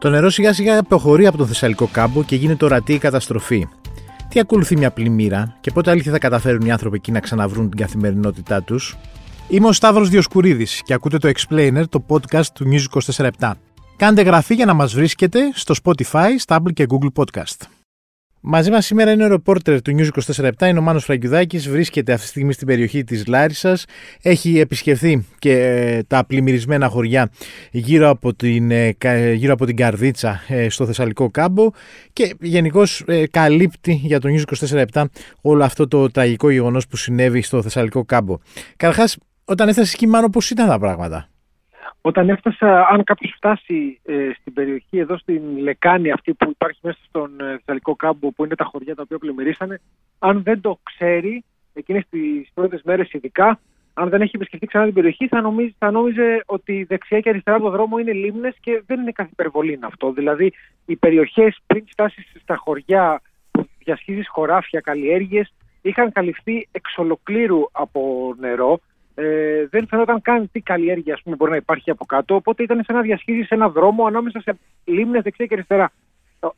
Το 0.00 0.10
νερό 0.10 0.30
σιγά 0.30 0.52
σιγά 0.52 0.78
αποχωρεί 0.78 1.26
από 1.26 1.36
τον 1.36 1.46
Θεσσαλικό 1.46 1.86
κάμπο 1.92 2.22
και 2.24 2.36
γίνεται 2.36 2.64
ορατή 2.64 2.92
η 2.92 2.98
καταστροφή. 2.98 3.66
Τι 4.28 4.40
ακολουθεί 4.40 4.76
μια 4.76 4.90
πλημμύρα 4.90 5.56
και 5.60 5.70
πότε 5.70 5.90
αλήθεια 5.90 6.12
θα 6.12 6.18
καταφέρουν 6.18 6.66
οι 6.66 6.70
άνθρωποι 6.70 6.96
εκεί 6.96 7.12
να 7.12 7.20
ξαναβρούν 7.20 7.70
την 7.70 7.78
καθημερινότητά 7.78 8.62
τους; 8.62 8.96
Είμαι 9.48 9.66
ο 9.66 9.72
Σταύρος 9.72 10.08
Διοσκουρίδης 10.08 10.82
και 10.84 10.94
ακούτε 10.94 11.18
το 11.18 11.28
Explainer, 11.28 11.82
το 11.88 12.04
podcast 12.08 12.46
του 12.54 12.64
News 12.72 13.00
24 13.40 13.50
Κάντε 13.96 14.22
γραφή 14.22 14.54
για 14.54 14.66
να 14.66 14.74
μας 14.74 14.94
βρίσκετε 14.94 15.38
στο 15.54 15.74
Spotify, 15.82 16.28
Stable 16.46 16.72
και 16.74 16.86
Google 16.88 17.22
Podcast. 17.22 17.79
Μαζί 18.42 18.70
μας 18.70 18.86
σήμερα 18.86 19.12
είναι 19.12 19.24
ο 19.24 19.28
ρεπόρτερ 19.28 19.82
του 19.82 19.92
News 19.98 20.08
24 20.36 20.68
είναι 20.68 20.78
ο 20.78 20.82
Μάνος 20.82 21.04
Φραγκιουδάκης, 21.04 21.68
βρίσκεται 21.68 22.12
αυτή 22.12 22.24
τη 22.24 22.30
στιγμή 22.30 22.52
στην 22.52 22.66
περιοχή 22.66 23.04
της 23.04 23.26
Λάρισας, 23.26 23.84
έχει 24.22 24.58
επισκεφθεί 24.58 25.26
και 25.38 25.52
ε, 25.52 26.02
τα 26.02 26.24
πλημμυρισμένα 26.26 26.88
χωριά 26.88 27.30
γύρω 27.70 28.08
από 28.08 28.34
την, 28.34 28.70
ε, 28.70 28.96
γύρω 29.34 29.52
από 29.52 29.66
την 29.66 29.76
Καρδίτσα 29.76 30.40
ε, 30.48 30.68
στο 30.68 30.86
Θεσσαλικό 30.86 31.30
κάμπο 31.30 31.70
και 32.12 32.36
γενικώς 32.40 33.04
καλύπτει 33.30 33.92
για 33.92 34.20
το 34.20 34.28
News 34.28 34.84
24 34.94 35.04
όλο 35.40 35.64
αυτό 35.64 35.88
το 35.88 36.10
τραγικό 36.10 36.50
γεγονός 36.50 36.86
που 36.86 36.96
συνέβη 36.96 37.42
στο 37.42 37.62
Θεσσαλικό 37.62 38.04
κάμπο. 38.04 38.38
Καταρχά, 38.76 39.08
όταν 39.44 39.68
έφτασε 39.68 39.92
εκεί 39.94 40.06
Μάνο 40.06 40.28
πώς 40.28 40.50
ήταν 40.50 40.68
τα 40.68 40.78
πράγματα; 40.78 41.28
Όταν 42.02 42.28
έφτασα, 42.28 42.86
αν 42.86 43.04
κάποιος 43.04 43.32
φτάσει 43.36 44.00
ε, 44.04 44.30
στην 44.40 44.52
περιοχή 44.52 44.98
εδώ 44.98 45.18
στην 45.18 45.58
Λεκάνη 45.58 46.10
αυτή 46.10 46.34
που 46.34 46.50
υπάρχει 46.50 46.78
μέσα 46.82 46.98
στον 47.08 47.40
ε, 47.40 47.56
Θεσσαλικό 47.56 47.96
κάμπο 47.96 48.32
που 48.32 48.44
είναι 48.44 48.54
τα 48.54 48.64
χωριά 48.64 48.94
τα 48.94 49.02
οποία 49.02 49.18
πλημμυρίσανε, 49.18 49.80
αν 50.18 50.42
δεν 50.42 50.60
το 50.60 50.78
ξέρει 50.82 51.44
εκείνες 51.72 52.04
τις 52.10 52.50
πρώτες 52.54 52.82
μέρες 52.84 53.12
ειδικά, 53.12 53.60
αν 53.94 54.08
δεν 54.08 54.20
έχει 54.20 54.36
επισκεφτεί 54.36 54.66
ξανά 54.66 54.84
την 54.84 54.94
περιοχή 54.94 55.28
θα, 55.28 55.40
νομίζει, 55.40 55.74
θα 55.78 55.90
νόμιζε 55.90 56.42
ότι 56.46 56.84
δεξιά 56.84 57.20
και 57.20 57.28
αριστερά 57.28 57.56
από 57.56 57.64
το 57.64 57.70
δρόμο 57.70 57.98
είναι 57.98 58.12
λίμνες 58.12 58.56
και 58.60 58.82
δεν 58.86 59.00
είναι 59.00 59.12
κάθε 59.12 59.30
υπερβολή 59.32 59.78
αυτό. 59.82 60.12
Δηλαδή 60.12 60.52
οι 60.86 60.96
περιοχές 60.96 61.58
πριν 61.66 61.84
φτάσεις 61.90 62.32
στα 62.42 62.56
χωριά 62.56 63.20
που 63.50 63.68
διασχίζεις 63.78 64.28
χωράφια, 64.28 64.80
καλλιέργειες 64.80 65.52
είχαν 65.82 66.12
καλυφθεί 66.12 66.68
εξ 66.72 66.98
ολοκλήρου 66.98 67.60
από 67.72 68.34
νερό 68.38 68.80
ε, 69.20 69.66
δεν 69.70 69.86
φαινόταν 69.86 70.22
καν 70.22 70.50
τι 70.52 70.60
καλλιέργεια 70.60 71.14
ας 71.14 71.22
πούμε, 71.22 71.36
μπορεί 71.36 71.50
να 71.50 71.56
υπάρχει 71.56 71.90
από 71.90 72.04
κάτω. 72.04 72.34
Οπότε 72.34 72.62
ήταν 72.62 72.82
σαν 72.84 72.96
να 72.96 73.02
διασχίζει 73.02 73.46
ένα 73.48 73.68
δρόμο 73.68 74.06
ανάμεσα 74.06 74.40
σε 74.40 74.58
λίμνες 74.84 75.22
δεξιά 75.22 75.46
και 75.46 75.54
αριστερά. 75.54 75.92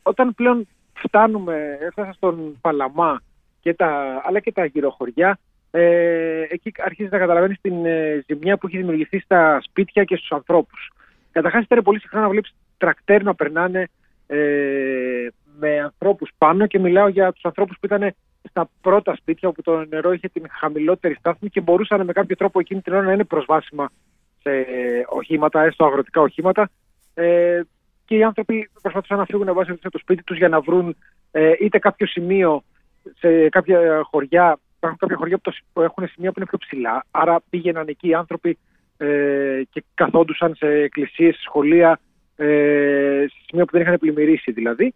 Όταν 0.03 0.33
πλέον 0.35 0.67
φτάνουμε, 0.93 1.77
έφτασα 1.81 2.13
στον 2.13 2.57
Παλαμά 2.61 3.21
και 3.59 3.73
τα, 3.73 4.21
αλλά 4.25 4.39
και 4.39 4.51
τα 4.51 4.65
γυροχωριά, 4.65 5.39
ε, 5.71 6.45
εκεί 6.49 6.71
αρχίζεις 6.77 7.11
να 7.11 7.17
καταλαβαίνεις 7.17 7.61
την 7.61 7.85
ε, 7.85 8.23
ζημιά 8.27 8.57
που 8.57 8.67
έχει 8.67 8.77
δημιουργηθεί 8.77 9.19
στα 9.19 9.61
σπίτια 9.61 10.03
και 10.03 10.15
στους 10.15 10.31
ανθρώπους. 10.31 10.91
Καταρχάς 11.31 11.63
ήταν 11.63 11.83
πολύ 11.83 11.99
συχνά 11.99 12.21
να 12.21 12.29
βλέπεις 12.29 12.55
τρακτέρ 12.77 13.23
να 13.23 13.35
περνάνε 13.35 13.87
ε, 14.27 15.27
με 15.59 15.79
ανθρώπους 15.79 16.31
πάνω 16.37 16.67
και 16.67 16.79
μιλάω 16.79 17.07
για 17.07 17.31
τους 17.31 17.45
ανθρώπους 17.45 17.77
που 17.79 17.85
ήταν 17.85 18.13
στα 18.49 18.69
πρώτα 18.81 19.15
σπίτια 19.15 19.49
όπου 19.49 19.61
το 19.61 19.85
νερό 19.85 20.11
είχε 20.11 20.27
την 20.27 20.45
χαμηλότερη 20.49 21.13
στάθμη 21.13 21.49
και 21.49 21.61
μπορούσαν 21.61 22.05
με 22.05 22.13
κάποιο 22.13 22.35
τρόπο 22.35 22.59
εκείνη 22.59 22.81
την 22.81 22.93
ώρα 22.93 23.01
να 23.01 23.13
είναι 23.13 23.23
προσβάσιμα 23.23 23.89
σε 24.41 24.49
οχήματα, 25.09 25.63
έστω 25.63 25.85
αγροτικά 25.85 26.21
οχήματα. 26.21 26.69
Ε, 27.13 27.61
και 28.05 28.15
οι 28.15 28.23
άνθρωποι 28.23 28.69
προσπαθούσαν 28.81 29.17
να 29.17 29.25
φύγουν 29.25 29.53
βάσει 29.53 29.71
από 29.71 29.91
το 29.91 29.97
σπίτι 29.97 30.23
τους 30.23 30.37
για 30.37 30.49
να 30.49 30.61
βρουν 30.61 30.95
ε, 31.31 31.51
είτε 31.59 31.79
κάποιο 31.79 32.07
σημείο 32.07 32.63
σε 33.17 33.49
κάποια 33.49 34.01
χωριά. 34.03 34.59
Υπάρχουν 34.77 34.99
κάποια 34.99 35.17
χωριά 35.17 35.39
που 35.73 35.81
έχουν 35.81 36.07
σημεία 36.07 36.31
που 36.31 36.39
είναι 36.39 36.47
πιο 36.49 36.57
ψηλά. 36.57 37.05
Άρα 37.11 37.41
πήγαιναν 37.49 37.87
εκεί 37.87 38.07
οι 38.07 38.13
άνθρωποι 38.13 38.57
ε, 38.97 39.61
και 39.69 39.83
καθόντουσαν 39.93 40.55
σε 40.55 40.67
εκκλησίες, 40.67 41.35
σχολεία, 41.43 41.99
ε, 42.35 43.25
σε 43.27 43.37
σημεία 43.47 43.65
που 43.65 43.71
δεν 43.71 43.81
είχαν 43.81 43.99
πλημμυρίσει 43.99 44.51
δηλαδή. 44.51 44.93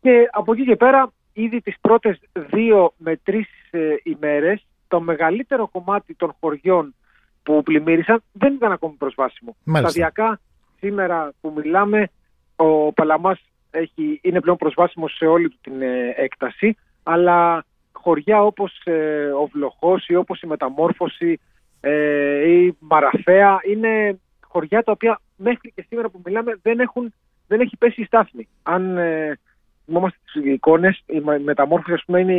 Και 0.00 0.28
από 0.30 0.52
εκεί 0.52 0.64
και 0.64 0.76
πέρα 0.76 1.12
ήδη 1.32 1.60
τις 1.60 1.76
πρώτες 1.80 2.20
δύο 2.32 2.92
με 2.96 3.16
τρεις 3.16 3.48
ε, 3.70 3.94
ημέρες 4.02 4.66
το 4.88 5.00
μεγαλύτερο 5.00 5.68
κομμάτι 5.68 6.14
των 6.14 6.34
χωριών 6.40 6.94
που 7.42 7.62
πλημμύρισαν 7.62 8.22
δεν 8.32 8.54
ήταν 8.54 8.72
ακόμη 8.72 8.94
προσβάσιμο. 8.98 9.56
Σταδιακά 9.64 10.40
σήμερα 10.78 11.32
που 11.40 11.52
μιλάμε 11.56 12.08
ο 12.56 12.92
Παλαμάς 12.92 13.40
έχει, 13.70 14.20
είναι 14.22 14.40
πλέον 14.40 14.56
προσβάσιμο 14.56 15.08
σε 15.08 15.26
όλη 15.26 15.56
την 15.60 15.82
ε, 15.82 16.14
έκταση 16.16 16.76
αλλά 17.02 17.64
χωριά 17.92 18.42
όπως 18.42 18.80
ε, 18.84 19.26
ο 19.26 19.46
Βλοχός 19.46 20.06
ή 20.06 20.14
όπως 20.14 20.40
η 20.40 20.46
Μεταμόρφωση 20.46 21.40
ε, 21.80 22.48
ή 22.48 22.76
Μαραθέα 22.78 23.58
είναι 23.68 24.20
χωριά 24.40 24.82
τα 24.82 24.92
οποία 24.92 25.20
μέχρι 25.36 25.72
και 25.74 25.84
σήμερα 25.88 26.08
που 26.08 26.20
μιλάμε 26.24 26.58
δεν, 26.62 26.80
έχουν, 26.80 27.14
δεν 27.46 27.60
έχει 27.60 27.76
πέσει 27.76 28.00
η 28.00 28.04
στάθμη. 28.04 28.48
Αν 28.62 28.96
ε, 28.96 29.38
θυμόμαστε 29.92 30.18
τις 30.24 30.52
εικόνες. 30.52 31.02
Η 31.06 31.20
μεταμόρφωση, 31.44 31.92
ας 31.92 32.02
πούμε, 32.06 32.20
είναι 32.20 32.36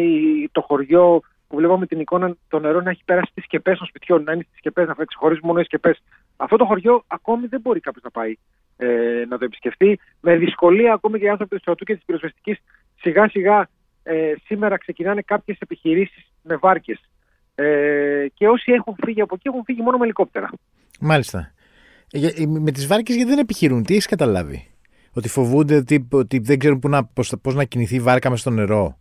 το 0.51 0.61
χωριό 0.61 1.21
που 1.47 1.55
βλέπαμε 1.55 1.85
την 1.85 1.99
εικόνα 1.99 2.35
το 2.47 2.59
νερό 2.59 2.81
να 2.81 2.89
έχει 2.89 3.01
περάσει 3.05 3.31
στις 3.31 3.43
σκεπές 3.43 3.77
των 3.77 3.87
σπιτιών, 3.87 4.23
να 4.23 4.31
είναι 4.31 4.43
στις 4.43 4.57
σκεπές, 4.57 4.87
να 4.87 4.93
ξεχωρίζει 5.05 5.39
μόνο 5.43 5.59
οι 5.59 5.63
σκεπές. 5.63 6.03
Αυτό 6.35 6.57
το 6.57 6.65
χωριό 6.65 7.03
ακόμη 7.07 7.47
δεν 7.47 7.61
μπορεί 7.61 7.79
κάποιος 7.79 8.03
να 8.03 8.11
πάει 8.11 8.35
ε, 8.77 9.25
να 9.29 9.37
το 9.37 9.45
επισκεφτεί. 9.45 9.99
Με 10.21 10.35
δυσκολία 10.35 10.93
ακόμη 10.93 11.19
και 11.19 11.25
οι 11.25 11.29
άνθρωποι 11.29 11.55
του 11.55 11.61
στρατού 11.61 11.85
και 11.85 11.93
της 11.95 12.03
πυροσβεστικής 12.05 12.57
σιγά 12.99 13.29
σιγά 13.29 13.69
ε, 14.03 14.33
σήμερα 14.45 14.77
ξεκινάνε 14.77 15.21
κάποιες 15.21 15.57
επιχειρήσεις 15.59 16.31
με 16.41 16.55
βάρκες. 16.55 16.99
Ε, 17.55 18.25
και 18.33 18.47
όσοι 18.47 18.71
έχουν 18.71 18.95
φύγει 19.05 19.21
από 19.21 19.35
εκεί 19.35 19.47
έχουν 19.47 19.63
φύγει 19.63 19.81
μόνο 19.81 19.97
με 19.97 20.03
ελικόπτερα. 20.03 20.49
Μάλιστα. 20.99 21.53
Ε, 22.11 22.45
με 22.45 22.71
τις 22.71 22.87
βάρκες 22.87 23.15
γιατί 23.15 23.29
δεν 23.29 23.39
επιχειρούν, 23.39 23.83
τι 23.83 23.93
έχεις 23.93 24.05
καταλάβει; 24.05 24.72
Ότι 25.13 25.29
φοβούνται 25.29 25.75
ότι, 25.75 26.07
ότι 26.11 26.39
δεν 26.39 26.59
ξέρουν 26.59 26.79
πού 26.79 26.89
να, 26.89 27.05
πώς, 27.05 27.33
πώς 27.41 27.55
να 27.55 27.63
κινηθεί 27.63 27.95
η 27.95 27.99
βάρκα 27.99 28.29
με 28.29 28.37
στο 28.37 28.49
νερό. 28.49 28.97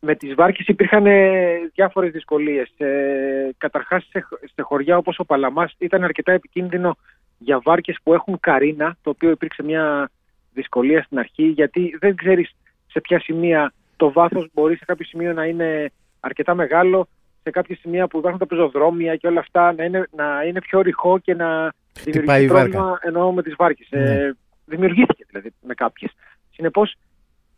Με 0.00 0.14
τις 0.14 0.34
βάρκες 0.34 0.66
υπήρχαν 0.66 1.06
ε, 1.06 1.46
διάφορες 1.74 2.10
δυσκολίες. 2.10 2.72
Ε, 2.76 3.50
καταρχάς 3.58 4.08
σε, 4.10 4.28
σε 4.54 4.62
χωριά 4.62 4.96
όπως 4.96 5.18
ο 5.18 5.24
Παλαμάς 5.24 5.74
ήταν 5.78 6.04
αρκετά 6.04 6.32
επικίνδυνο 6.32 6.96
για 7.38 7.60
βάρκες 7.64 7.98
που 8.02 8.14
έχουν 8.14 8.40
καρίνα, 8.40 8.96
το 9.02 9.10
οποίο 9.10 9.30
υπήρξε 9.30 9.62
μια 9.62 10.10
δυσκολία 10.52 11.02
στην 11.02 11.18
αρχή, 11.18 11.46
γιατί 11.46 11.96
δεν 12.00 12.16
ξέρεις 12.16 12.54
σε 12.86 13.00
ποια 13.00 13.20
σημεία 13.20 13.72
το 13.96 14.12
βάθος 14.12 14.48
μπορεί 14.52 14.76
σε 14.76 14.84
κάποιο 14.84 15.06
σημείο 15.06 15.32
να 15.32 15.44
είναι 15.44 15.90
αρκετά 16.20 16.54
μεγάλο, 16.54 17.08
σε 17.42 17.50
κάποια 17.50 17.76
σημεία 17.80 18.06
που 18.06 18.18
υπάρχουν 18.18 18.40
τα 18.40 18.46
πεζοδρόμια 18.46 19.16
και 19.16 19.26
όλα 19.26 19.40
αυτά 19.40 19.72
να 19.72 19.84
είναι, 19.84 20.08
να 20.16 20.42
είναι 20.46 20.60
πιο 20.60 20.80
ρηχό 20.80 21.18
και 21.18 21.34
να 21.34 21.72
δημιουργήσει 22.04 22.46
πρόβλημα 22.46 22.98
εννοώ 23.02 23.32
με 23.32 23.42
τις 23.42 23.54
βάρκες. 23.56 23.86
Ε, 23.90 23.98
ναι 23.98 24.30
δημιουργήθηκε 24.68 25.24
δηλαδή 25.28 25.52
με 25.60 25.74
κάποιες. 25.74 26.12
Συνεπώς, 26.50 26.94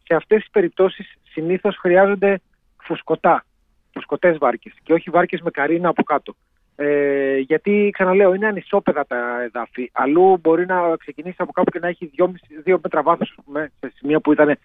σε 0.04 0.14
αυτές 0.14 0.40
τις 0.40 0.50
περιπτώσεις 0.50 1.14
συνήθως 1.22 1.76
χρειάζονται 1.76 2.40
φουσκωτά, 2.82 3.44
φουσκωτές 3.92 4.38
βάρκες 4.38 4.72
και 4.82 4.92
όχι 4.92 5.10
βάρκες 5.10 5.40
με 5.40 5.50
καρίνα 5.50 5.88
από 5.88 6.02
κάτω. 6.02 6.34
Ε, 6.76 7.38
γιατί, 7.38 7.90
ξαναλέω, 7.92 8.34
είναι 8.34 8.46
ανισόπεδα 8.46 9.06
τα 9.06 9.42
εδάφη. 9.42 9.90
Αλλού 9.92 10.38
μπορεί 10.40 10.66
να 10.66 10.96
ξεκινήσει 10.96 11.36
από 11.38 11.52
κάπου 11.52 11.70
και 11.70 11.78
να 11.78 11.88
έχει 11.88 12.10
2 12.64 12.78
μέτρα 12.82 13.02
βάθος, 13.02 13.38
σε 13.78 13.92
σημεία 13.94 14.20
που 14.20 14.32
ήταν 14.32 14.58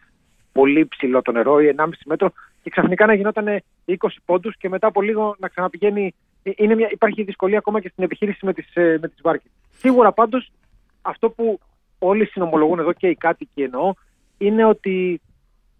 πολύ 0.52 0.86
ψηλό 0.86 1.22
το 1.22 1.32
νερό 1.32 1.60
ή 1.62 1.76
1,5 1.78 1.90
μέτρο, 2.06 2.32
και 2.64 2.70
ξαφνικά 2.70 3.06
να 3.06 3.14
γινόταν 3.14 3.62
20 3.86 3.94
πόντους 4.26 4.58
και 4.58 4.70
μετά 4.70 4.88
από 4.88 5.02
λίγο 5.02 5.36
να 5.40 5.48
ξαναπηγαίνει. 5.48 6.14
Ε, 6.44 6.52
είναι 6.56 6.76
μια, 6.76 6.90
υπάρχει 6.92 7.24
δυσκολία 7.24 7.58
ακόμα 7.58 7.82
και 7.82 7.90
στην 7.90 8.04
επιχείρηση 8.04 8.46
με 8.46 8.54
τις 8.54 8.76
ε, 8.76 8.98
με 9.02 9.08
τις 9.08 9.22
βάρκες. 9.22 9.52
Σίγουρα 9.78 10.12
πάντως 10.12 10.52
αυτό 11.02 11.30
που 11.30 11.60
όλοι 12.08 12.26
συνομολογούν 12.26 12.80
εδώ 12.80 12.94
και 12.94 13.08
οι 13.08 13.16
κάτοικοι 13.16 13.62
εννοώ, 13.62 13.94
είναι 14.38 14.66
ότι 14.66 15.22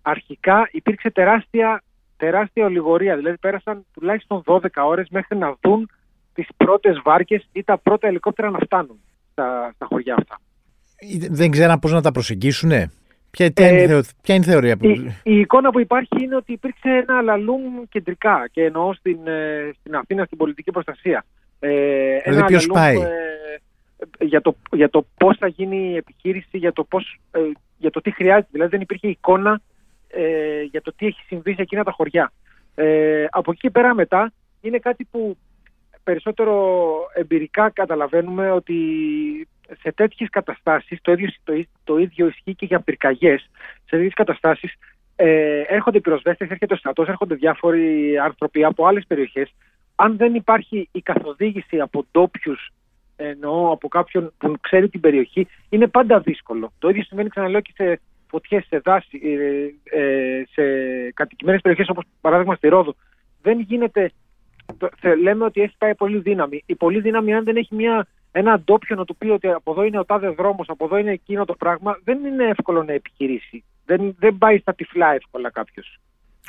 αρχικά 0.02 0.70
υπήρξε 0.72 1.12
τεράστια, 1.12 1.84
τεράστια 2.18 2.66
ολιγορία. 2.66 3.16
Δηλαδή 3.16 3.38
πέρασαν 3.38 3.86
τουλάχιστον 3.94 4.44
12 4.46 4.60
ώρες 4.86 5.08
μέχρι 5.10 5.38
να 5.38 5.56
δουν 5.62 5.90
τις 6.34 6.48
πρώτες 6.58 7.02
βάρκες 7.04 7.48
ή 7.52 7.64
τα 7.64 7.78
πρώτα 7.78 8.08
ελικόπτερα 8.08 8.50
να 8.50 8.60
φτάνουν 8.60 9.00
στα, 9.32 9.72
στα 9.76 9.86
χωριά 9.90 10.16
αυτά. 10.18 10.40
Δεν 11.30 11.52
ξέραν 11.52 11.80
πώς 11.80 11.92
να 11.92 12.02
τα 12.02 12.12
προσεγγίσουν. 12.12 12.72
Ποια, 13.32 13.46
είναι, 13.46 13.82
ε, 13.82 14.02
ποια 14.22 14.36
είναι 14.36 14.46
η 14.46 14.50
θεωρία 14.50 14.78
που... 14.78 14.86
Η, 14.86 15.16
η, 15.24 15.40
εικόνα 15.40 15.70
που 15.70 15.80
υπάρχει 15.80 16.24
είναι 16.24 16.36
ότι 16.36 16.52
υπήρξε 16.52 16.90
ένα 16.90 17.22
λαλούμ 17.22 17.62
κεντρικά 17.90 18.50
και 18.52 18.64
εννοώ 18.64 18.94
στην, 18.94 19.28
ε, 19.28 19.72
στην 19.80 19.96
Αθήνα 19.96 20.26
στην 20.26 20.38
πολιτική 20.38 20.72
προστασία. 20.72 21.26
Ε, 21.60 22.20
δηλαδή 22.24 22.46
ποιος 22.46 22.66
πάει; 22.66 22.96
Ε, 22.96 23.10
για 24.20 24.42
το, 24.42 24.56
για 24.72 24.90
το 24.90 25.06
πώς 25.18 25.38
θα 25.38 25.48
γίνει 25.48 25.90
η 25.90 25.96
επιχείρηση, 25.96 26.58
για 26.58 26.74
το, 26.74 26.84
πώς, 26.84 27.20
ε, 27.32 27.40
για 27.78 27.92
το 27.92 28.02
τι 28.02 28.12
χρειάζεται. 28.12 28.50
Δηλαδή 28.52 28.72
δεν 28.72 28.82
υπήρχε 28.82 29.08
εικόνα 29.08 29.62
ε, 30.08 30.62
για 30.62 30.82
το 30.82 30.94
τι 30.94 31.06
έχει 31.06 31.22
συμβεί 31.28 31.54
σε 31.54 31.62
εκείνα 31.62 31.84
τα 31.84 31.92
χωριά. 31.92 32.32
Ε, 32.76 33.26
από 33.30 33.52
εκεί 33.52 33.60
και 33.60 33.70
πέρα 33.70 33.94
μετά 33.94 34.34
είναι 34.62 34.80
κάτι 34.80 35.08
που 35.12 35.38
περισσότερο 36.04 36.96
εμπειρικά 37.14 37.70
καταλαβαίνουμε 37.70 38.52
ότι 38.52 38.78
σε 39.82 39.92
τέτοιες 39.92 40.30
καταστάσεις, 40.30 41.00
το 41.02 41.12
ίδιο, 41.12 41.30
το, 41.44 41.66
το 41.84 41.98
ίδιο 41.98 42.28
ισχύει 42.28 42.56
και 42.56 42.66
για 42.66 42.80
πυρκαγιές, 42.80 43.50
σε 43.62 43.96
τέτοιες 43.96 44.14
καταστάσεις 44.14 44.74
ε, 45.16 45.62
έρχονται 45.68 46.00
πυροσβέστες, 46.00 46.50
έρχεται 46.50 46.74
ο 46.74 46.78
στρατός, 46.78 47.08
έρχονται 47.08 47.36
διάφοροι 47.36 48.18
άνθρωποι 48.18 48.64
από 48.64 48.86
άλλες 48.86 49.06
περιοχές. 49.08 49.56
Αν 49.96 50.18
δεν 50.18 50.36
υπάρχει 50.36 50.90
η 50.92 51.02
καθοδήγηση 51.02 51.80
από 51.80 52.06
ντόπιους 52.12 52.70
εννοώ 53.16 53.72
από 53.72 53.88
κάποιον 53.88 54.34
που 54.38 54.54
ξέρει 54.62 54.90
την 54.90 55.00
περιοχή, 55.00 55.48
είναι 55.70 55.88
πάντα 55.88 56.20
δύσκολο. 56.20 56.74
Το 56.80 56.90
ίδιο 56.90 57.04
συμβαίνει, 57.04 57.30
ξαναλέω, 57.30 57.62
και 57.62 57.74
σε 57.76 58.00
φωτιές 58.28 58.66
σε 58.66 58.82
δάση, 58.84 59.20
ε, 59.24 60.00
ε, 60.00 60.44
σε 60.52 60.64
κατοικημένες 61.14 61.62
περιοχές 61.62 61.90
όπως 61.90 62.04
παράδειγμα 62.22 62.56
στη 62.56 62.68
Ρόδο. 62.68 62.96
Δεν 63.42 63.60
γίνεται. 63.60 64.12
Λέμε 65.22 65.46
ότι 65.46 65.62
έχει 65.62 65.76
πάει 65.78 65.96
πολύ 65.96 66.20
δύναμη. 66.20 66.64
Η 66.66 66.76
πολύ 66.76 67.00
δύναμη, 67.02 67.34
αν 67.34 67.44
δεν 67.44 67.56
έχει 67.56 67.76
μια, 67.76 68.08
ένα 68.32 68.60
ντόπιο 68.60 68.96
να 68.96 69.06
του 69.06 69.16
πει 69.16 69.30
ότι 69.30 69.48
από 69.48 69.72
εδώ 69.72 69.84
είναι 69.84 70.00
ο 70.00 70.06
τάδε 70.06 70.30
δρόμος, 70.30 70.70
από 70.70 70.86
εδώ 70.86 70.98
είναι 70.98 71.12
εκείνο 71.12 71.46
το 71.46 71.54
πράγμα, 71.54 72.00
δεν 72.04 72.26
είναι 72.26 72.44
εύκολο 72.44 72.84
να 72.84 72.94
επιχειρήσει. 72.94 73.64
Δεν, 73.86 74.16
δεν 74.20 74.38
πάει 74.38 74.58
στα 74.58 74.74
τυφλά 74.74 75.14
εύκολα 75.14 75.52
κάποιος. 75.52 76.00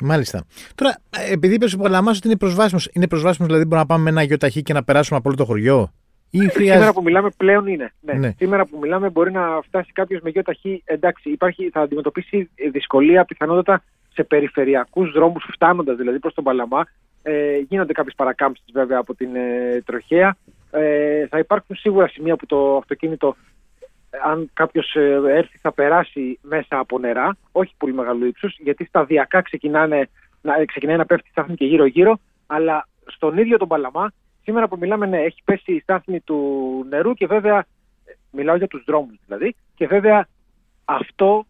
Μάλιστα. 0.01 0.45
Τώρα, 0.75 0.97
επειδή 1.31 1.53
είπες 1.53 1.73
ο 1.73 1.77
Παλαμά 1.77 2.11
ότι 2.11 2.27
είναι 2.27 2.37
προσβάσιμος, 2.37 2.89
είναι 2.93 3.07
προσβάσιμος 3.07 3.47
δηλαδή 3.47 3.65
μπορούμε 3.65 3.81
να 3.81 3.85
πάμε 3.85 4.03
με 4.03 4.09
ένα 4.09 4.23
γιο 4.23 4.37
και 4.61 4.73
να 4.73 4.83
περάσουμε 4.83 5.17
από 5.17 5.29
όλο 5.29 5.37
το 5.37 5.45
χωριό; 5.45 5.91
Ή 6.29 6.37
χρειάζεται... 6.37 6.71
Σήμερα 6.71 6.93
που 6.93 7.01
μιλάμε 7.01 7.29
πλέον 7.37 7.67
είναι. 7.67 7.91
Ναι. 8.01 8.13
ναι. 8.13 8.33
Σήμερα 8.37 8.65
που 8.65 8.77
μιλάμε 8.81 9.09
μπορεί 9.09 9.31
να 9.31 9.61
φτάσει 9.61 9.91
κάποιος 9.91 10.21
με 10.21 10.29
γιο 10.29 10.41
ταχύ. 10.41 10.81
Εντάξει, 10.85 11.29
υπάρχει, 11.29 11.69
θα 11.69 11.81
αντιμετωπίσει 11.81 12.49
δυσκολία 12.71 13.25
πιθανότατα 13.25 13.83
σε 14.13 14.23
περιφερειακούς 14.23 15.11
δρόμους 15.11 15.47
φτάνοντας 15.53 15.97
δηλαδή 15.97 16.19
προς 16.19 16.33
τον 16.33 16.43
Παλαμά. 16.43 16.85
Ε, 17.23 17.57
γίνονται 17.57 17.93
κάποιες 17.93 18.15
παρακάμψεις 18.15 18.65
βέβαια 18.73 18.99
από 18.99 19.15
την 19.15 19.35
ε, 19.35 19.81
τροχέα. 19.85 20.37
Ε, 20.71 21.27
θα 21.27 21.39
υπάρχουν 21.39 21.75
σίγουρα 21.75 22.07
σημεία 22.07 22.35
που 22.35 22.45
το 22.45 22.77
αυτοκίνητο, 22.77 23.35
αν 24.25 24.49
κάποιος 24.53 24.95
ε, 24.95 25.21
έρθει, 25.27 25.57
θα 25.57 25.71
περάσει 25.71 26.39
μέσα 26.41 26.79
από 26.79 26.99
νερά, 26.99 27.37
όχι 27.51 27.73
πολύ 27.77 27.93
μεγάλου 27.93 28.25
ύψους, 28.25 28.57
γιατί 28.59 28.85
σταδιακά 28.85 29.41
ξεκινάνε, 29.41 30.09
να, 30.41 30.65
ξεκινάει 30.65 30.97
να 30.97 31.05
πέφτει 31.05 31.27
η 31.27 31.31
στάθμη 31.31 31.55
και 31.55 31.65
γύρω-γύρω, 31.65 32.19
αλλά 32.47 32.87
στον 33.05 33.37
ίδιο 33.37 33.57
τον 33.57 33.67
Παλαμά 33.67 34.11
Σήμερα 34.47 34.67
που 34.67 34.77
μιλάμε, 34.79 35.05
ναι, 35.05 35.17
έχει 35.17 35.41
πέσει 35.45 35.73
η 35.73 35.79
στάθμη 35.79 36.19
του 36.19 36.37
νερού 36.89 37.13
και 37.13 37.27
βέβαια, 37.27 37.65
μιλάω 38.31 38.55
για 38.55 38.67
τους 38.67 38.83
δρόμους 38.85 39.17
δηλαδή, 39.25 39.55
και 39.75 39.87
βέβαια 39.87 40.27
αυτό 40.85 41.45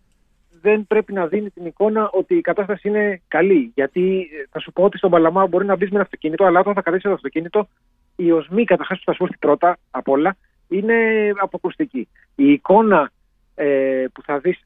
δεν 0.62 0.88
πρέπει 0.88 1.14
να 1.14 1.28
δίνει 1.28 1.50
την 1.50 1.66
εικόνα 1.66 2.10
ότι 2.10 2.36
η 2.36 2.42
κατάσταση 2.42 2.88
είναι 2.88 3.22
καλή. 3.28 3.72
Γιατί 3.76 4.30
ε, 4.32 4.46
θα 4.50 4.60
σου 4.60 4.72
πω 4.72 4.84
ότι 4.84 4.98
στον 4.98 5.10
Παλαμά 5.10 5.48
μπορεί 5.48 5.66
να 5.66 5.76
μπεις 5.76 5.90
με 5.90 5.96
ένα 5.96 6.04
αυτοκίνητο, 6.04 6.46
αλλά 6.46 6.60
όταν 6.60 6.74
θα 6.74 6.82
κρατήσεις 6.82 7.08
το 7.08 7.14
αυτοκίνητο, 7.14 7.68
η 8.16 8.32
οσμή 8.32 8.64
καταρχάς 8.64 8.98
που 8.98 9.06
θα 9.06 9.14
σου 9.14 9.24
έρθει 9.24 9.38
πρώτα 9.38 9.78
απ' 9.92 10.08
όλα 10.08 10.36
είναι 10.68 10.96
αποκουστική. 11.38 12.08
Η 12.36 12.52
εικόνα 12.52 13.12
ε, 13.56 14.06
που 14.14 14.22
θα 14.22 14.40
δεις, 14.40 14.60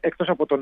εκτός 0.00 0.28
από, 0.28 0.46
το 0.46 0.54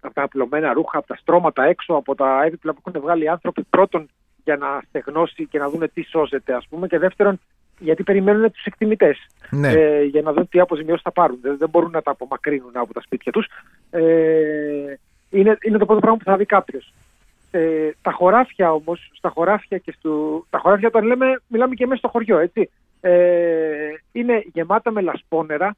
από 0.00 0.14
τα 0.14 0.22
απλωμένα 0.22 0.72
ρούχα, 0.72 0.98
από 0.98 1.06
τα 1.06 1.16
στρώματα 1.16 1.64
έξω, 1.64 1.94
από 1.94 2.14
τα 2.14 2.42
έπιπλα 2.44 2.72
που 2.72 2.82
έχουν 2.86 3.00
βγάλει 3.00 3.24
οι 3.24 3.28
άνθρωποι, 3.28 3.62
πρώτον 3.62 4.08
για 4.44 4.56
να 4.56 4.82
στεγνώσει 4.88 5.46
και 5.46 5.58
να 5.58 5.70
δουν 5.70 5.90
τι 5.94 6.02
σώζεται, 6.02 6.54
ας 6.54 6.66
πούμε. 6.68 6.86
Και 6.86 6.98
δεύτερον, 6.98 7.40
γιατί 7.78 8.02
περιμένουν 8.02 8.52
τους 8.52 8.64
εκτιμητές 8.64 9.26
ναι. 9.50 9.68
ε, 9.68 10.02
για 10.02 10.22
να 10.22 10.32
δουν 10.32 10.48
τι 10.48 10.60
αποζημιώσεις 10.60 11.02
θα 11.02 11.12
πάρουν. 11.12 11.38
Δεν, 11.42 11.56
δεν 11.58 11.68
μπορούν 11.68 11.90
να 11.90 12.02
τα 12.02 12.10
απομακρύνουν 12.10 12.70
από 12.74 12.92
τα 12.92 13.00
σπίτια 13.00 13.32
τους. 13.32 13.46
Ε, 13.90 14.02
είναι, 15.30 15.58
είναι 15.62 15.78
το 15.78 15.86
πρώτο 15.86 16.00
πράγμα 16.00 16.16
που 16.16 16.24
θα 16.24 16.36
δει 16.36 16.44
κάποιος. 16.44 16.92
Ε, 17.50 17.90
τα 18.02 18.12
χωράφια 18.12 18.72
όμως, 18.72 19.10
στα 19.12 19.28
χωράφια 19.28 19.78
και 19.78 19.94
στο. 19.98 20.44
Τα 20.50 20.58
χωράφια 20.58 20.88
όταν 20.88 21.04
λέμε, 21.04 21.40
μιλάμε 21.46 21.74
και 21.74 21.86
μέσα 21.86 21.98
στο 21.98 22.08
χωριό, 22.08 22.38
έτσι. 22.38 22.70
Ε, 23.00 23.88
είναι 24.12 24.42
γεμάτα 24.52 24.90
με 24.90 25.00
λασπόνερα, 25.00 25.76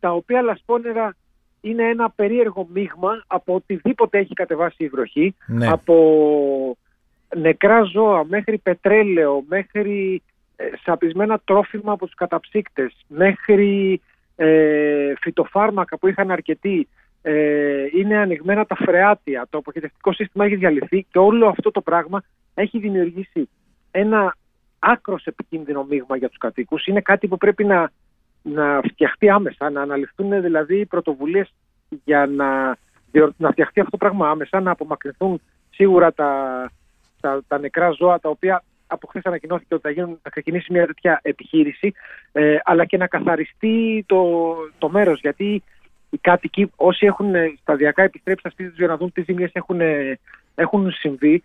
τα 0.00 0.12
οποία 0.12 0.42
λασπόνερα 0.42 1.16
είναι 1.60 1.88
ένα 1.88 2.10
περίεργο 2.10 2.68
μείγμα 2.72 3.24
από 3.26 3.54
οτιδήποτε 3.54 4.18
έχει 4.18 4.34
κατεβάσει 4.34 4.84
η 4.84 4.88
βροχή, 4.88 5.34
ναι. 5.46 5.68
από 5.68 6.76
νεκρά 7.36 7.82
ζώα, 7.82 8.24
μέχρι 8.24 8.58
πετρέλαιο, 8.58 9.44
μέχρι 9.48 10.22
ε, 10.56 10.64
σαπισμένα 10.82 11.40
τρόφιμα 11.44 11.92
από 11.92 12.06
τους 12.06 12.14
καταψύκτες, 12.14 13.04
μέχρι 13.08 14.00
ε, 14.36 15.12
φυτοφάρμακα 15.20 15.98
που 15.98 16.08
είχαν 16.08 16.30
αρκετοί, 16.30 16.88
ε, 17.22 17.86
είναι 17.94 18.16
ανοιγμένα 18.16 18.66
τα 18.66 18.76
φρεάτια, 18.76 19.46
το 19.50 19.58
αποχαιρετικό 19.58 20.12
σύστημα 20.12 20.44
έχει 20.44 20.56
διαλυθεί 20.56 21.06
και 21.10 21.18
όλο 21.18 21.46
αυτό 21.46 21.70
το 21.70 21.80
πράγμα 21.80 22.22
έχει 22.54 22.78
δημιουργήσει 22.78 23.48
ένα 23.90 24.36
άκρος 24.78 25.26
επικίνδυνο 25.26 25.84
μείγμα 25.84 26.16
για 26.16 26.28
τους 26.28 26.38
κατοίκους. 26.38 26.86
Είναι 26.86 27.00
κάτι 27.00 27.28
που 27.28 27.36
πρέπει 27.36 27.64
να, 27.64 27.90
να 28.42 28.80
φτιαχτεί 28.90 29.28
άμεσα, 29.28 29.70
να 29.70 29.82
αναλυφθούν 29.82 30.42
δηλαδή 30.42 30.86
πρωτοβουλίες 30.86 31.52
για 32.04 32.26
να, 32.26 32.76
να 33.36 33.50
φτιαχτεί 33.50 33.80
αυτό 33.80 33.90
το 33.90 33.96
πράγμα 33.96 34.30
άμεσα, 34.30 34.60
να 34.60 34.70
απομακρυνθούν 34.70 35.40
σίγουρα 35.70 36.12
τα, 36.12 36.70
τα, 37.20 37.42
τα 37.48 37.58
νεκρά 37.58 37.90
ζώα 37.90 38.20
τα 38.20 38.28
οποία 38.28 38.62
από 38.86 39.06
χθες 39.06 39.24
ανακοινώθηκε 39.24 39.74
ότι 39.74 39.82
θα, 39.82 39.90
γίνουν, 39.90 40.18
θα 40.22 40.30
ξεκινήσει 40.30 40.72
μια 40.72 40.86
τέτοια 40.86 41.20
επιχείρηση, 41.22 41.92
ε, 42.32 42.56
αλλά 42.64 42.84
και 42.84 42.96
να 42.96 43.06
καθαριστεί 43.06 44.04
το, 44.06 44.54
το 44.78 44.88
μέρος. 44.88 45.20
Γιατί 45.20 45.62
οι 46.10 46.18
κάτοικοι, 46.18 46.70
όσοι 46.76 47.06
έχουν 47.06 47.32
σταδιακά 47.60 48.02
επιστρέψει 48.02 48.40
στα 48.40 48.50
σπίτια 48.50 48.72
του 48.72 48.78
για 48.78 48.86
να 48.86 48.96
δουν 48.96 49.12
τι 49.12 49.22
ζημιές 49.22 49.50
έχουν, 49.52 49.80
έχουν 50.54 50.90
συμβεί, 50.90 51.42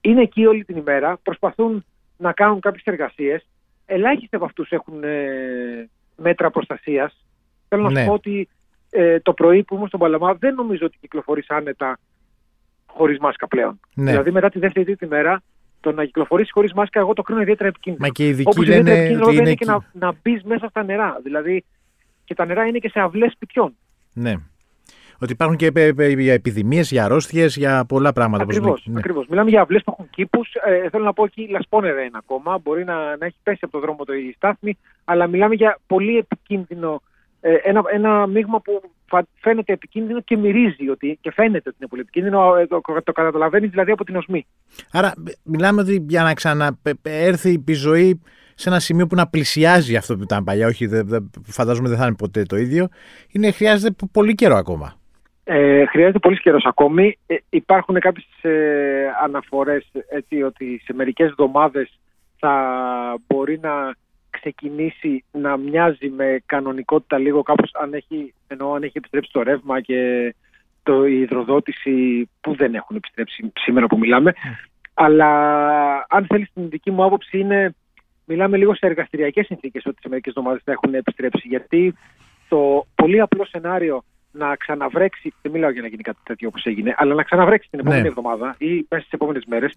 είναι 0.00 0.22
εκεί 0.22 0.46
όλη 0.46 0.64
την 0.64 0.76
ημέρα, 0.76 1.18
προσπαθούν 1.22 1.84
να 2.16 2.32
κάνουν 2.32 2.60
κάποιες 2.60 2.84
εργασίες. 2.84 3.46
Ελάχιστοι 3.86 4.36
από 4.36 4.44
αυτούς 4.44 4.70
έχουν 4.70 5.04
ε, 5.04 5.88
μέτρα 6.16 6.50
προστασίας. 6.50 7.24
Θέλω 7.68 7.82
να 7.82 7.88
σου 7.88 7.94
ναι. 7.94 8.06
πω 8.06 8.12
ότι 8.12 8.48
ε, 8.90 9.20
το 9.20 9.32
πρωί 9.32 9.62
που 9.62 9.74
ήμουν 9.74 9.88
στον 9.88 10.00
Παλαμά 10.00 10.34
δεν 10.34 10.54
νομίζω 10.54 10.86
ότι 10.86 10.96
κυκλοφορείς 11.00 11.50
άνετα 11.50 11.98
χωρίς 12.90 13.18
μάσκα 13.18 13.48
πλέον. 13.48 13.80
Ναι. 13.94 14.10
Δηλαδή 14.10 14.30
μετά 14.30 14.48
τη 14.48 14.58
δεύτερη 14.58 14.84
τρίτη 14.84 15.06
μέρα 15.06 15.42
το 15.80 15.92
να 15.92 16.04
κυκλοφορήσεις 16.04 16.52
χωρίς 16.52 16.72
μάσκα, 16.72 17.00
εγώ 17.00 17.12
το 17.12 17.22
κρίνω 17.22 17.40
ιδιαίτερα 17.40 17.68
επικίνδυνο. 17.68 18.06
Μα 18.06 18.12
και 18.12 18.24
οι 18.24 18.28
ειδικοί 18.28 18.66
λένε 18.66 19.18
ότι 19.22 19.36
είναι, 19.36 19.54
και 19.54 19.64
να, 19.64 19.84
να 19.92 20.12
μπεις 20.22 20.42
μέσα 20.42 20.68
στα 20.68 20.82
νερά. 20.82 21.20
Δηλαδή 21.22 21.64
και 22.24 22.34
τα 22.34 22.44
νερά 22.44 22.66
είναι 22.66 22.78
και 22.78 22.88
σε 22.88 23.00
αυλές 23.00 23.32
σπιτιών. 23.32 23.74
Ναι. 24.12 24.34
Ότι 25.20 25.32
υπάρχουν 25.32 25.56
και 25.56 25.72
για 26.18 26.32
επιδημίες, 26.32 26.90
για 26.90 27.04
αρρώστιες, 27.04 27.56
για 27.56 27.84
πολλά 27.84 28.12
πράγματα. 28.12 28.42
Ακριβώς. 28.42 28.86
Ναι. 28.86 28.98
Ακριβώς. 28.98 29.26
Μιλάμε 29.26 29.50
για 29.50 29.60
αυλές 29.60 29.82
που 29.84 29.90
έχουν 29.92 30.10
κήπους. 30.10 30.54
Ε, 30.64 30.88
θέλω 30.88 31.04
να 31.04 31.12
πω 31.12 31.24
εκεί 31.24 31.48
λασπόνερα 31.50 32.00
είναι 32.00 32.18
ακόμα. 32.18 32.58
Μπορεί 32.58 32.84
να, 32.84 33.16
να 33.16 33.26
έχει 33.26 33.36
πέσει 33.42 33.58
από 33.62 33.72
το 33.72 33.78
δρόμο 33.78 34.04
το 34.04 34.12
η 34.12 34.32
στάθμη, 34.36 34.78
αλλά 35.04 35.26
μιλάμε 35.26 35.54
για 35.54 35.78
πολύ 35.86 36.16
επικίνδυνο 36.16 36.92
ε, 36.94 37.00
ένα, 37.40 37.82
ένα 37.92 38.26
μείγμα 38.26 38.60
που 38.60 38.80
φαίνεται 39.40 39.72
επικίνδυνο 39.72 40.20
και 40.20 40.36
μυρίζει 40.36 40.88
ότι, 40.88 41.18
και 41.20 41.32
φαίνεται 41.32 41.68
ότι 41.68 41.76
είναι 41.80 41.88
πολύ 41.88 42.02
επικίνδυνο, 42.02 42.56
ε, 42.56 42.66
το, 42.66 42.80
το 43.04 43.12
καταλαβαίνεις 43.12 43.70
δηλαδή 43.70 43.90
από 43.90 44.04
την 44.04 44.16
οσμή. 44.16 44.46
Άρα 44.92 45.12
μιλάμε 45.42 45.80
ότι 45.80 46.04
για 46.08 46.22
να 46.22 46.34
ξαναέρθει 46.34 47.62
η 47.66 47.72
ζωή 47.72 48.22
σε 48.54 48.68
ένα 48.68 48.78
σημείο 48.78 49.06
που 49.06 49.14
να 49.14 49.28
πλησιάζει 49.28 49.96
αυτό 49.96 50.16
που 50.16 50.22
ήταν 50.22 50.44
παλιά, 50.44 50.66
όχι 50.66 50.86
δε, 50.86 51.02
δε, 51.02 51.18
φαντάζομαι 51.44 51.88
δεν 51.88 51.98
θα 51.98 52.06
είναι 52.06 52.16
ποτέ 52.16 52.42
το 52.42 52.56
ίδιο, 52.56 52.88
είναι, 53.32 53.50
χρειάζεται 53.50 54.06
πολύ 54.12 54.34
καιρό 54.34 54.56
ακόμα. 54.56 54.96
Ε, 55.50 55.86
χρειάζεται 55.86 56.18
πολύς 56.18 56.40
καιρός 56.40 56.64
ακόμη. 56.64 57.18
Ε, 57.26 57.34
υπάρχουν 57.48 57.98
κάποιες 57.98 58.26
ε, 58.42 59.06
αναφορές 59.24 59.90
ότι 60.46 60.80
σε 60.84 60.92
μερικές 60.92 61.28
εβδομάδες 61.28 61.98
θα 62.38 62.52
μπορεί 63.26 63.58
να 63.62 63.94
ξεκινήσει 64.40 65.24
να 65.32 65.56
μοιάζει 65.56 66.08
με 66.08 66.42
κανονικότητα 66.46 67.18
λίγο 67.18 67.42
κάπως 67.42 67.70
αν 67.74 67.94
έχει, 67.94 68.34
εννοώ, 68.46 68.74
αν 68.74 68.82
έχει 68.82 68.98
επιστρέψει 68.98 69.32
το 69.32 69.42
ρεύμα 69.42 69.80
και 69.80 70.34
το, 70.82 71.06
η 71.06 71.20
υδροδότηση 71.20 72.28
που 72.40 72.54
δεν 72.54 72.74
έχουν 72.74 72.96
επιστρέψει 72.96 73.52
σήμερα 73.54 73.86
που 73.86 73.98
μιλάμε. 73.98 74.32
Αλλά 74.94 75.30
αν 76.08 76.26
θέλεις 76.28 76.48
την 76.54 76.68
δική 76.68 76.90
μου 76.90 77.04
άποψη 77.04 77.38
είναι 77.38 77.74
μιλάμε 78.24 78.56
λίγο 78.56 78.74
σε 78.74 78.86
εργαστηριακές 78.86 79.46
συνθήκες 79.46 79.86
ότι 79.86 80.00
σε 80.00 80.08
μερικές 80.08 80.32
εβδομάδες 80.34 80.62
θα 80.64 80.72
έχουν 80.72 80.94
επιστρέψει 80.94 81.48
γιατί 81.48 81.94
το 82.48 82.86
πολύ 82.94 83.20
απλό 83.20 83.44
σενάριο 83.44 84.02
να 84.32 84.56
ξαναβρέξει, 84.56 85.34
δεν 85.42 85.52
μιλάω 85.52 85.70
για 85.70 85.82
να 85.82 85.88
γίνει 85.88 86.02
κάτι 86.02 86.18
τέτοιο 86.22 86.48
όπως 86.48 86.64
έγινε, 86.64 86.94
αλλά 86.96 87.14
να 87.14 87.22
ξαναβρέξει 87.22 87.68
την 87.70 87.78
επόμενη 87.78 88.02
ναι. 88.02 88.08
εβδομάδα 88.08 88.54
ή 88.58 88.86
μέσα 88.88 89.02
στις 89.02 89.12
επόμενες 89.12 89.44
μέρες. 89.46 89.72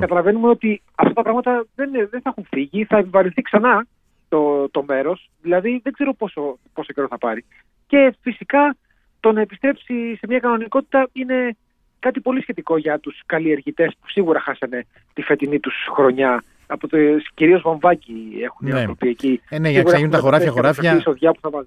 Καταλαβαίνουμε 0.00 0.48
ότι 0.48 0.82
αυτά 0.94 1.12
τα 1.12 1.22
πράγματα 1.22 1.66
δεν, 1.74 1.90
δεν 1.92 2.20
θα 2.20 2.30
έχουν 2.30 2.46
φύγει, 2.50 2.84
θα 2.84 2.96
επιβαρυνθεί 2.96 3.42
ξανά 3.42 3.86
το, 4.28 4.68
το 4.68 4.82
μέρος. 4.82 5.30
Δηλαδή 5.42 5.80
δεν 5.82 5.92
ξέρω 5.92 6.14
πόσο, 6.14 6.58
πόσο 6.72 6.92
καιρό 6.92 7.06
θα 7.06 7.18
πάρει. 7.18 7.44
Και 7.86 8.14
φυσικά 8.20 8.76
το 9.20 9.32
να 9.32 9.40
επιστρέψει 9.40 10.16
σε 10.16 10.26
μια 10.28 10.38
κανονικότητα 10.38 11.08
είναι 11.12 11.56
κάτι 11.98 12.20
πολύ 12.20 12.40
σχετικό 12.40 12.76
για 12.76 12.98
τους 12.98 13.22
καλλιεργητές 13.26 13.96
που 14.00 14.08
σίγουρα 14.08 14.40
χάσανε 14.40 14.86
τη 15.12 15.22
φετινή 15.22 15.60
τους 15.60 15.74
χρονιά. 15.92 16.44
Από 16.66 16.88
το 16.88 16.96
κυρίως 17.34 17.62
βαμβάκι 17.62 18.32
έχουν 18.42 18.68
ναι. 18.68 18.74
οι 18.74 18.78
άνθρωποι 18.78 19.08
εκεί. 19.08 19.40
Ε, 19.48 19.58
ναι, 19.58 19.68
για 19.68 19.78
να 19.78 19.84
ξαναγίνουν 19.84 20.14
τα 20.14 20.20
χωράφια, 20.20 20.50
χωράφια. 20.50 21.02
Που 21.04 21.40
θα 21.40 21.64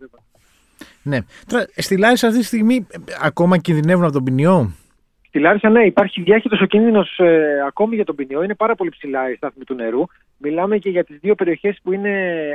ναι. 1.04 1.18
Τώρα, 1.48 1.66
στη 1.76 1.98
Λάρισα 1.98 2.28
αυτή 2.28 2.40
τη 2.40 2.46
στιγμή 2.46 2.88
ε, 2.92 2.98
ακόμα 3.22 3.58
κινδυνεύουν 3.58 4.04
από 4.04 4.14
τον 4.14 4.24
ποινιό; 4.24 4.72
Στη 5.28 5.40
Λάρισα, 5.40 5.70
ναι, 5.70 5.86
υπάρχει 5.86 6.22
διάχυτος 6.22 6.62
ο 6.62 6.66
κίνδυνος 6.66 7.20
ε, 7.20 7.64
ακόμη 7.68 7.96
για 7.96 8.06
τον 8.06 8.16
ποινιό. 8.16 8.44
Είναι 8.44 8.56
πάρα 8.56 8.76
πολύ 8.76 8.90
ψηλά 8.90 9.32
η 9.32 9.36
στάθμη 9.36 9.64
του 9.64 9.74
νερού. 9.74 10.04
Μιλάμε 10.42 10.78
και 10.78 10.90
για 10.90 11.04
τις 11.04 11.18
δύο 11.20 11.36
περιοχές 11.36 11.80
που 11.84 11.92
είναι 11.92 12.14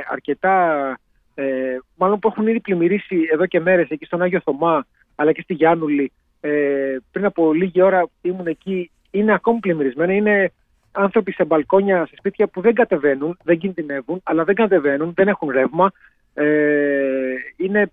αρκετά. 0.09 0.97
Ε, 1.35 1.77
μάλλον 1.95 2.19
που 2.19 2.27
έχουν 2.27 2.47
ήδη 2.47 2.59
πλημμυρίσει 2.59 3.17
εδώ 3.31 3.45
και 3.45 3.59
μέρες, 3.59 3.89
εκεί 3.89 4.05
στον 4.05 4.21
Άγιο 4.21 4.39
Θωμά, 4.39 4.85
αλλά 5.15 5.31
και 5.31 5.41
στη 5.41 5.53
Γιάννουλη. 5.53 6.11
Ε, 6.41 6.95
πριν 7.11 7.25
από 7.25 7.53
λίγη 7.53 7.81
ώρα 7.81 8.07
ήμουν 8.21 8.47
εκεί. 8.47 8.91
Είναι 9.11 9.33
ακόμη 9.33 9.59
πλημμυρισμένα. 9.59 10.13
Είναι 10.13 10.51
άνθρωποι 10.91 11.31
σε 11.31 11.45
μπαλκόνια, 11.45 12.05
σε 12.05 12.13
σπίτια 12.17 12.47
που 12.47 12.61
δεν 12.61 12.73
κατεβαίνουν, 12.73 13.37
δεν 13.43 13.57
κινδυνεύουν, 13.57 14.21
αλλά 14.23 14.43
δεν 14.43 14.55
κατεβαίνουν, 14.55 15.13
δεν 15.15 15.27
έχουν 15.27 15.49
ρεύμα. 15.49 15.91
Ε, 16.33 17.33
είναι 17.57 17.91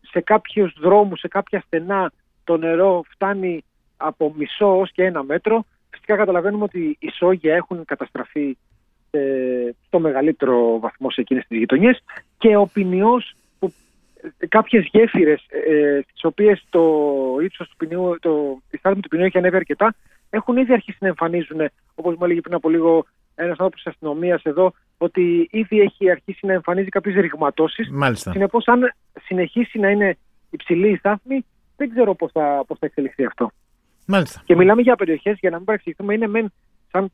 σε 0.00 0.20
κάποιους 0.20 0.76
δρόμους, 0.80 1.20
σε 1.20 1.28
κάποια 1.28 1.60
στενά 1.66 2.12
το 2.44 2.56
νερό 2.56 3.02
φτάνει 3.08 3.64
από 3.96 4.34
μισό 4.36 4.80
ως 4.80 4.92
και 4.92 5.04
ένα 5.04 5.22
μέτρο. 5.22 5.64
Φυσικά 5.90 6.16
καταλαβαίνουμε 6.16 6.64
ότι 6.64 6.96
οι 6.98 7.10
σόγια 7.10 7.54
έχουν 7.54 7.84
καταστραφεί 7.84 8.48
ε, 8.48 8.56
στο 9.86 9.98
μεγαλύτερο 9.98 10.78
βαθμό 10.78 11.10
σε 11.10 11.20
εκείνες 11.20 11.46
τις 11.48 11.58
γειτονιές 11.58 12.02
και 12.38 12.56
ο 12.56 12.66
ποινιός 12.66 13.34
που 13.58 13.72
ε, 14.38 14.46
κάποιες 14.46 14.88
γέφυρες 14.92 15.44
ε, 15.48 16.00
στις 16.02 16.24
οποίες 16.24 16.64
το 16.70 16.82
ύψος 17.42 17.68
του 17.68 17.76
ποινιού, 17.76 18.16
το, 18.20 18.60
η 18.70 18.76
στάθμη 18.76 19.00
του 19.00 19.08
ποινιού 19.08 19.24
έχει 19.24 19.38
ανέβει 19.38 19.56
αρκετά 19.56 19.94
έχουν 20.30 20.56
ήδη 20.56 20.72
αρχίσει 20.72 20.98
να 21.00 21.08
εμφανίζουν, 21.08 21.60
όπως 21.94 22.14
μου 22.16 22.24
έλεγε 22.24 22.40
πριν 22.40 22.54
από 22.54 22.68
λίγο 22.68 23.06
ένας 23.34 23.58
άνθρωπος 23.58 23.82
της 23.82 23.86
αστυνομίας 23.86 24.42
εδώ, 24.42 24.72
ότι 24.98 25.48
ήδη 25.50 25.80
έχει 25.80 26.10
αρχίσει 26.10 26.46
να 26.46 26.52
εμφανίζει 26.52 26.88
κάποιες 26.88 27.14
ρηγματώσεις. 27.14 27.90
Μάλιστα. 27.90 28.30
Συνεπώς, 28.30 28.66
αν 28.66 28.94
συνεχίσει 29.24 29.78
να 29.78 29.90
είναι 29.90 30.16
υψηλή 30.50 30.90
η 30.90 30.96
στάθμη, 30.96 31.44
δεν 31.76 31.90
ξέρω 31.90 32.14
πώς 32.14 32.32
θα, 32.32 32.64
πώς 32.66 32.78
θα 32.78 32.86
εξελιχθεί 32.86 33.24
αυτό. 33.24 33.50
Μάλιστα. 34.06 34.42
Και 34.44 34.56
μιλάμε 34.56 34.82
για 34.82 34.96
περιοχές, 34.96 35.36
για 35.40 35.50
να 35.50 35.56
μην 35.56 35.64
παρεξηγηθούμε, 35.64 36.14
είναι 36.14 36.26
μεν 36.26 36.52
σαν, 36.90 37.12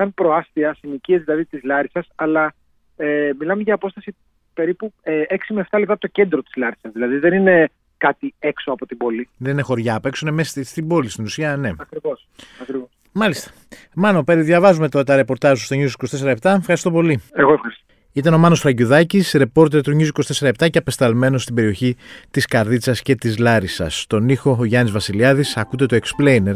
σαν 0.00 0.14
προάστια, 0.14 0.76
συνοικίες 0.78 1.22
δηλαδή 1.24 1.44
της 1.44 1.62
Λάρισας, 1.62 2.06
αλλά 2.14 2.52
ε, 2.96 3.30
μιλάμε 3.38 3.62
για 3.62 3.74
απόσταση 3.74 4.14
περίπου 4.54 4.92
ε, 5.02 5.22
6 5.28 5.36
με 5.48 5.66
7 5.70 5.78
λεπτά 5.78 5.92
από 5.92 6.00
το 6.00 6.06
κέντρο 6.06 6.42
της 6.42 6.56
Λάρισας. 6.56 6.92
Δηλαδή 6.92 7.18
δεν 7.18 7.32
είναι 7.32 7.70
κάτι 7.96 8.34
έξω 8.38 8.72
από 8.72 8.86
την 8.86 8.96
πόλη. 8.96 9.28
Δεν 9.36 9.52
είναι 9.52 9.62
χωριά 9.62 9.94
απ' 9.94 10.06
έξω, 10.06 10.26
είναι 10.26 10.34
μέσα 10.34 10.64
στην 10.64 10.88
πόλη 10.88 11.08
στην 11.08 11.24
ουσία, 11.24 11.56
ναι. 11.56 11.70
Ακριβώς. 11.78 12.28
Ακριβώς. 12.62 12.88
Μάλιστα. 13.12 13.50
Μάνο, 13.94 14.24
διαβάζουμε 14.26 14.88
τώρα 14.88 15.04
τα 15.04 15.16
ρεπορτάζ 15.16 15.58
σου 15.58 15.64
στο 15.64 15.76
News 15.76 16.22
24 16.22 16.36
Ευχαριστώ 16.44 16.90
πολύ. 16.90 17.20
Εγώ 17.32 17.52
ευχαριστώ. 17.52 17.84
Ήταν 18.12 18.34
ο 18.34 18.38
Μάνος 18.38 18.60
Φραγκιουδάκης, 18.60 19.32
ρεπόρτερ 19.32 19.82
του 19.82 19.96
News 19.98 20.08
24 20.40 20.70
και 20.70 20.78
απεσταλμένος 20.78 21.42
στην 21.42 21.54
περιοχή 21.54 21.96
της 22.30 22.46
Καρδίτσας 22.46 23.02
και 23.02 23.14
της 23.14 23.38
Λάρισας. 23.38 24.00
Στον 24.00 24.28
ήχο 24.28 24.56
ο 24.60 24.64
Γιάννης 24.64 24.92
Βασιλιάδης, 24.92 25.56
ακούτε 25.56 25.86
το 25.86 25.96
Explainer, 25.96 26.54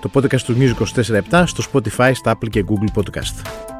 το 0.00 0.10
podcast 0.14 0.40
του 0.40 0.56
News 0.58 0.74
24 0.74 1.46
στο 1.46 1.64
Spotify, 1.72 2.10
στα 2.14 2.38
Apple 2.38 2.48
και 2.50 2.64
Google 2.68 3.02
Podcast. 3.02 3.73